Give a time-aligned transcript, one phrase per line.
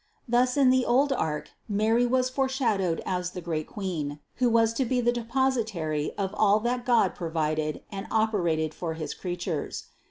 [0.27, 4.83] Thus in the old ark Mary was foreshadowed as the great Queen, who was to
[4.83, 9.89] be the de positary of all that God provided and operated for his creatures.